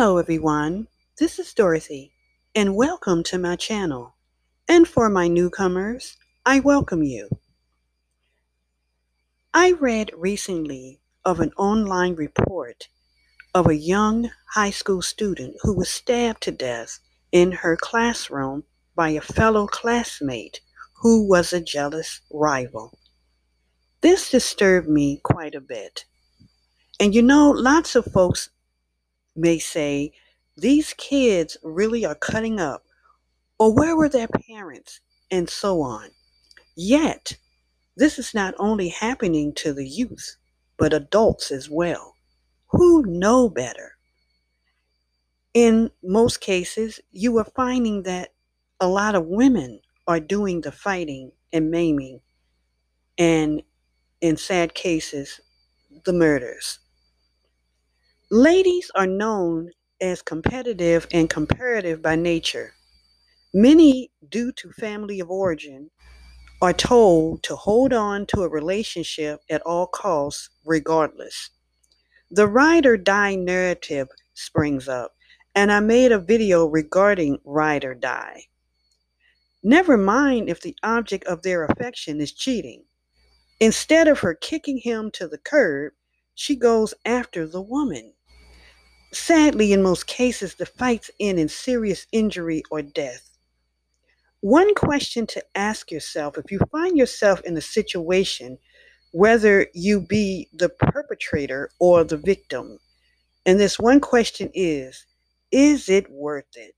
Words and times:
Hello 0.00 0.16
everyone, 0.16 0.88
this 1.18 1.38
is 1.38 1.52
Dorothy, 1.52 2.14
and 2.54 2.74
welcome 2.74 3.22
to 3.24 3.36
my 3.36 3.54
channel. 3.54 4.16
And 4.66 4.88
for 4.88 5.10
my 5.10 5.28
newcomers, 5.28 6.16
I 6.46 6.60
welcome 6.60 7.02
you. 7.02 7.28
I 9.52 9.72
read 9.72 10.10
recently 10.16 11.02
of 11.22 11.38
an 11.38 11.52
online 11.58 12.14
report 12.14 12.88
of 13.52 13.66
a 13.66 13.76
young 13.76 14.30
high 14.54 14.70
school 14.70 15.02
student 15.02 15.56
who 15.60 15.76
was 15.76 15.90
stabbed 15.90 16.42
to 16.44 16.50
death 16.50 16.98
in 17.30 17.52
her 17.52 17.76
classroom 17.76 18.64
by 18.96 19.10
a 19.10 19.20
fellow 19.20 19.66
classmate 19.66 20.62
who 21.02 21.28
was 21.28 21.52
a 21.52 21.60
jealous 21.60 22.22
rival. 22.32 22.98
This 24.00 24.30
disturbed 24.30 24.88
me 24.88 25.20
quite 25.22 25.54
a 25.54 25.60
bit. 25.60 26.06
And 26.98 27.14
you 27.14 27.20
know, 27.20 27.50
lots 27.50 27.94
of 27.94 28.06
folks 28.06 28.48
may 29.36 29.58
say, 29.58 30.12
these 30.56 30.92
kids 30.94 31.56
really 31.62 32.04
are 32.04 32.14
cutting 32.14 32.60
up, 32.60 32.84
or 33.58 33.74
where 33.74 33.96
were 33.96 34.08
their 34.08 34.28
parents, 34.28 35.00
and 35.30 35.48
so 35.48 35.80
on. 35.80 36.10
Yet, 36.76 37.36
this 37.96 38.18
is 38.18 38.34
not 38.34 38.54
only 38.58 38.88
happening 38.88 39.52
to 39.56 39.72
the 39.72 39.86
youth, 39.86 40.36
but 40.76 40.92
adults 40.92 41.50
as 41.50 41.68
well, 41.68 42.14
who 42.68 43.04
know 43.06 43.48
better. 43.48 43.92
In 45.52 45.90
most 46.02 46.40
cases, 46.40 47.00
you 47.10 47.36
are 47.38 47.48
finding 47.56 48.04
that 48.04 48.30
a 48.80 48.88
lot 48.88 49.14
of 49.14 49.26
women 49.26 49.80
are 50.06 50.20
doing 50.20 50.60
the 50.60 50.72
fighting 50.72 51.32
and 51.52 51.70
maiming, 51.70 52.20
and 53.18 53.62
in 54.20 54.36
sad 54.36 54.74
cases, 54.74 55.40
the 56.04 56.12
murders. 56.12 56.78
Ladies 58.32 58.92
are 58.94 59.08
known 59.08 59.72
as 60.00 60.22
competitive 60.22 61.04
and 61.12 61.28
comparative 61.28 62.00
by 62.00 62.14
nature. 62.14 62.74
Many, 63.52 64.12
due 64.28 64.52
to 64.52 64.70
family 64.70 65.18
of 65.18 65.32
origin, 65.32 65.90
are 66.62 66.72
told 66.72 67.42
to 67.42 67.56
hold 67.56 67.92
on 67.92 68.26
to 68.26 68.42
a 68.42 68.48
relationship 68.48 69.40
at 69.50 69.62
all 69.62 69.88
costs, 69.88 70.48
regardless. 70.64 71.50
The 72.30 72.46
ride 72.46 72.86
or 72.86 72.96
die 72.96 73.34
narrative 73.34 74.06
springs 74.34 74.86
up, 74.86 75.10
and 75.56 75.72
I 75.72 75.80
made 75.80 76.12
a 76.12 76.20
video 76.20 76.66
regarding 76.66 77.40
ride 77.44 77.84
or 77.84 77.96
die. 77.96 78.44
Never 79.64 79.96
mind 79.96 80.48
if 80.48 80.60
the 80.60 80.76
object 80.84 81.24
of 81.24 81.42
their 81.42 81.64
affection 81.64 82.20
is 82.20 82.30
cheating. 82.30 82.84
Instead 83.58 84.06
of 84.06 84.20
her 84.20 84.34
kicking 84.36 84.78
him 84.78 85.10
to 85.14 85.26
the 85.26 85.38
curb, 85.38 85.94
she 86.36 86.54
goes 86.54 86.94
after 87.04 87.44
the 87.44 87.60
woman. 87.60 88.12
Sadly, 89.12 89.72
in 89.72 89.82
most 89.82 90.06
cases, 90.06 90.54
the 90.54 90.66
fights 90.66 91.10
end 91.18 91.40
in 91.40 91.48
serious 91.48 92.06
injury 92.12 92.62
or 92.70 92.82
death. 92.82 93.30
One 94.40 94.74
question 94.74 95.26
to 95.28 95.44
ask 95.54 95.90
yourself 95.90 96.38
if 96.38 96.52
you 96.52 96.60
find 96.70 96.96
yourself 96.96 97.40
in 97.42 97.56
a 97.56 97.60
situation, 97.60 98.58
whether 99.12 99.66
you 99.74 100.00
be 100.00 100.48
the 100.52 100.68
perpetrator 100.68 101.70
or 101.80 102.04
the 102.04 102.16
victim, 102.16 102.78
and 103.44 103.58
this 103.58 103.78
one 103.78 104.00
question 104.00 104.50
is 104.54 105.06
Is 105.50 105.88
it 105.88 106.10
worth 106.10 106.56
it? 106.56 106.74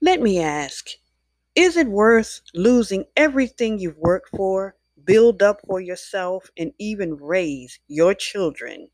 Let 0.00 0.20
me 0.20 0.40
ask 0.40 0.88
Is 1.54 1.76
it 1.76 1.88
worth 1.88 2.40
losing 2.54 3.06
everything 3.16 3.78
you've 3.78 3.98
worked 3.98 4.30
for, 4.36 4.76
build 5.04 5.42
up 5.42 5.60
for 5.66 5.80
yourself, 5.80 6.50
and 6.58 6.72
even 6.78 7.16
raise 7.16 7.78
your 7.88 8.14
children? 8.14 8.88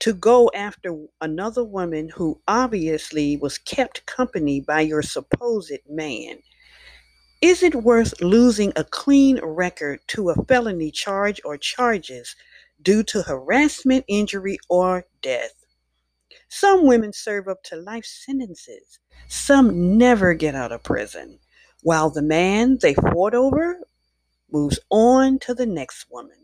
To 0.00 0.12
go 0.12 0.50
after 0.54 1.06
another 1.20 1.64
woman 1.64 2.08
who 2.08 2.40
obviously 2.48 3.36
was 3.36 3.58
kept 3.58 4.06
company 4.06 4.60
by 4.60 4.80
your 4.80 5.02
supposed 5.02 5.78
man? 5.88 6.38
Is 7.40 7.62
it 7.62 7.74
worth 7.74 8.20
losing 8.22 8.72
a 8.74 8.84
clean 8.84 9.38
record 9.42 10.00
to 10.08 10.30
a 10.30 10.44
felony 10.46 10.90
charge 10.90 11.40
or 11.44 11.58
charges 11.58 12.34
due 12.80 13.02
to 13.04 13.22
harassment, 13.22 14.04
injury, 14.08 14.58
or 14.68 15.06
death? 15.22 15.52
Some 16.48 16.86
women 16.86 17.12
serve 17.12 17.48
up 17.48 17.62
to 17.64 17.76
life 17.76 18.04
sentences. 18.06 18.98
Some 19.28 19.98
never 19.98 20.34
get 20.34 20.54
out 20.54 20.72
of 20.72 20.82
prison, 20.82 21.38
while 21.82 22.10
the 22.10 22.22
man 22.22 22.78
they 22.80 22.94
fought 22.94 23.34
over 23.34 23.80
moves 24.50 24.78
on 24.90 25.38
to 25.40 25.54
the 25.54 25.66
next 25.66 26.06
woman. 26.10 26.43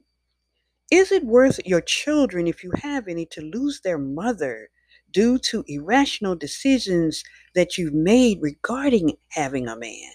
Is 0.91 1.12
it 1.12 1.25
worth 1.25 1.61
your 1.65 1.81
children, 1.81 2.49
if 2.49 2.65
you 2.65 2.73
have 2.83 3.06
any, 3.06 3.25
to 3.27 3.41
lose 3.41 3.81
their 3.81 3.99
mother 3.99 4.71
due 5.12 5.39
to 5.39 5.65
irrational 5.69 6.34
decisions 6.34 7.23
that 7.55 7.78
you've 7.78 7.95
made 7.95 8.43
regarding 8.43 9.17
having 9.29 9.69
a 9.69 9.77
man? 9.77 10.12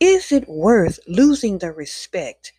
Is 0.00 0.32
it 0.32 0.48
worth 0.48 1.00
losing 1.06 1.58
the 1.58 1.70
respect 1.70 2.52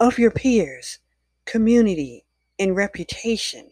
of 0.00 0.18
your 0.18 0.32
peers, 0.32 0.98
community, 1.46 2.24
and 2.58 2.76
reputation? 2.76 3.70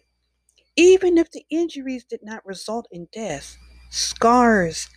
Even 0.77 1.19
if 1.19 1.33
the 1.33 1.45
injuries 1.51 2.05
did 2.05 2.21
not 2.23 2.47
result 2.47 2.87
in 2.93 3.09
death, 3.13 3.57
scars, 3.91 4.89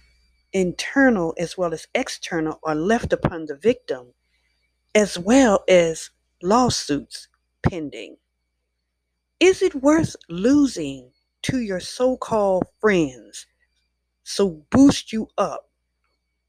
internal 0.53 1.34
as 1.40 1.58
well 1.58 1.74
as 1.74 1.88
external, 1.96 2.59
are 2.64 2.75
left 2.75 3.12
upon 3.12 3.47
the 3.47 3.58
victim, 3.58 4.14
as 4.94 5.18
well 5.18 5.64
as 5.68 6.12
lawsuits 6.44 7.28
pending. 7.63 8.17
Is 9.41 9.61
it 9.61 9.75
worth 9.75 10.16
losing 10.29 11.11
to 11.41 11.59
your 11.59 11.81
so 11.81 12.16
called 12.16 12.67
friends 12.79 13.45
so 14.23 14.66
boost 14.72 15.13
you 15.13 15.29
up 15.38 15.69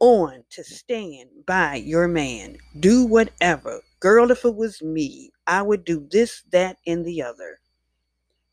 on 0.00 0.44
to 0.50 0.64
stand 0.64 1.46
by 1.46 1.76
your 1.76 2.08
man? 2.08 2.58
Do 2.78 3.04
whatever. 3.06 3.82
Girl, 4.00 4.30
if 4.30 4.44
it 4.44 4.56
was 4.56 4.82
me, 4.82 5.32
I 5.46 5.62
would 5.62 5.84
do 5.84 6.08
this, 6.10 6.42
that, 6.52 6.78
and 6.86 7.04
the 7.04 7.22
other. 7.22 7.60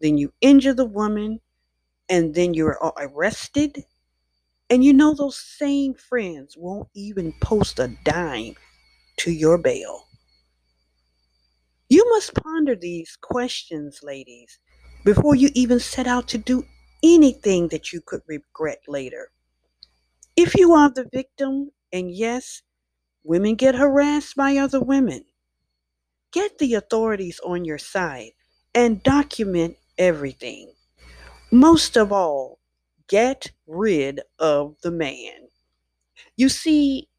Then 0.01 0.17
you 0.17 0.33
injure 0.41 0.73
the 0.73 0.85
woman, 0.85 1.41
and 2.09 2.35
then 2.35 2.53
you're 2.53 2.79
arrested. 2.97 3.85
And 4.69 4.83
you 4.83 4.93
know, 4.93 5.13
those 5.13 5.39
same 5.39 5.93
friends 5.95 6.57
won't 6.57 6.89
even 6.95 7.33
post 7.41 7.79
a 7.79 7.95
dime 8.05 8.55
to 9.17 9.31
your 9.31 9.57
bail. 9.57 10.08
You 11.89 12.07
must 12.11 12.35
ponder 12.35 12.75
these 12.75 13.17
questions, 13.19 14.01
ladies, 14.03 14.59
before 15.03 15.35
you 15.35 15.50
even 15.55 15.79
set 15.79 16.07
out 16.07 16.27
to 16.29 16.38
do 16.38 16.66
anything 17.03 17.69
that 17.69 17.91
you 17.91 18.01
could 18.01 18.22
regret 18.27 18.81
later. 18.88 19.31
If 20.35 20.55
you 20.55 20.73
are 20.73 20.89
the 20.89 21.09
victim, 21.11 21.72
and 21.91 22.11
yes, 22.11 22.61
women 23.23 23.55
get 23.55 23.75
harassed 23.75 24.35
by 24.35 24.57
other 24.57 24.81
women, 24.81 25.25
get 26.31 26.57
the 26.59 26.75
authorities 26.75 27.39
on 27.44 27.66
your 27.66 27.77
side 27.77 28.31
and 28.75 29.03
document 29.03 29.77
everything. 29.97 30.73
Most 31.51 31.97
of 31.97 32.11
all, 32.11 32.59
get 33.07 33.51
rid 33.67 34.21
of 34.39 34.75
the 34.83 34.91
man. 34.91 35.50
You 36.38 36.50
see, 36.50 37.09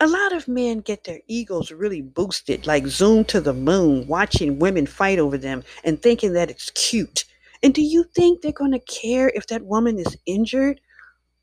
a 0.00 0.06
lot 0.06 0.32
of 0.32 0.48
men 0.48 0.80
get 0.80 1.04
their 1.04 1.20
egos 1.28 1.70
really 1.70 2.00
boosted, 2.00 2.66
like 2.66 2.86
zoom 2.86 3.24
to 3.26 3.40
the 3.40 3.52
moon, 3.52 4.06
watching 4.06 4.58
women 4.58 4.86
fight 4.86 5.18
over 5.18 5.36
them 5.36 5.62
and 5.84 6.00
thinking 6.00 6.32
that 6.32 6.50
it's 6.50 6.70
cute. 6.70 7.26
And 7.62 7.74
do 7.74 7.82
you 7.82 8.04
think 8.14 8.40
they're 8.40 8.52
going 8.52 8.72
to 8.72 8.78
care 8.80 9.30
if 9.34 9.46
that 9.48 9.66
woman 9.66 9.98
is 9.98 10.16
injured 10.24 10.80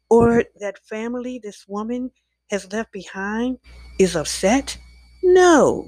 or 0.09 0.45
that 0.59 0.79
family 0.79 1.39
this 1.41 1.65
woman 1.67 2.09
has 2.49 2.71
left 2.71 2.91
behind 2.91 3.59
is 3.99 4.15
upset? 4.15 4.75
No. 5.21 5.87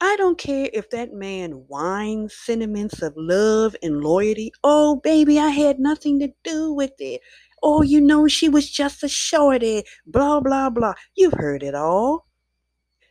I 0.00 0.14
don't 0.16 0.38
care 0.38 0.68
if 0.72 0.90
that 0.90 1.12
man 1.12 1.52
whines 1.52 2.34
sentiments 2.34 3.02
of 3.02 3.14
love 3.16 3.74
and 3.82 4.02
loyalty. 4.04 4.52
Oh, 4.62 4.96
baby, 4.96 5.40
I 5.40 5.48
had 5.48 5.80
nothing 5.80 6.20
to 6.20 6.28
do 6.44 6.72
with 6.72 6.92
it. 6.98 7.20
Oh, 7.62 7.82
you 7.82 8.00
know, 8.00 8.28
she 8.28 8.48
was 8.48 8.70
just 8.70 9.02
a 9.04 9.08
shorty, 9.08 9.84
blah, 10.06 10.40
blah, 10.40 10.70
blah. 10.70 10.94
You've 11.16 11.34
heard 11.34 11.62
it 11.62 11.74
all. 11.74 12.26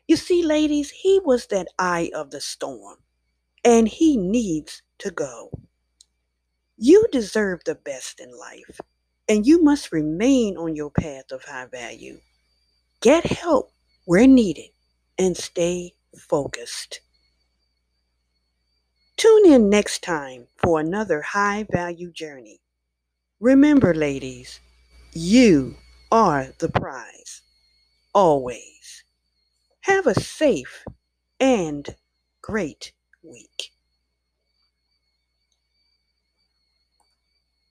You 0.07 0.17
see, 0.17 0.43
ladies, 0.43 0.91
he 0.91 1.21
was 1.23 1.47
that 1.47 1.67
eye 1.79 2.11
of 2.15 2.31
the 2.31 2.41
storm, 2.41 2.97
and 3.65 3.87
he 3.87 4.17
needs 4.17 4.83
to 4.99 5.11
go. 5.11 5.51
You 6.77 7.07
deserve 7.11 7.61
the 7.65 7.75
best 7.75 8.19
in 8.19 8.37
life, 8.37 8.81
and 9.29 9.45
you 9.47 9.63
must 9.63 9.91
remain 9.91 10.57
on 10.57 10.75
your 10.75 10.91
path 10.91 11.31
of 11.31 11.43
high 11.45 11.67
value. 11.67 12.19
Get 13.01 13.25
help 13.25 13.71
where 14.05 14.27
needed 14.27 14.71
and 15.19 15.37
stay 15.37 15.95
focused. 16.17 17.01
Tune 19.17 19.45
in 19.51 19.69
next 19.69 20.03
time 20.03 20.47
for 20.57 20.79
another 20.79 21.21
high 21.21 21.65
value 21.71 22.11
journey. 22.11 22.61
Remember, 23.39 23.93
ladies, 23.93 24.61
you 25.13 25.75
are 26.11 26.49
the 26.59 26.69
prize. 26.69 27.43
Always. 28.13 29.03
Have 29.81 30.07
a 30.07 30.15
safe 30.19 30.85
and 31.39 31.95
great 32.41 32.93
week. 33.23 33.71